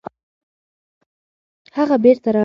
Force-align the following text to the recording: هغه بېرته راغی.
هغه 1.77 1.95
بېرته 2.03 2.29
راغی. 2.35 2.39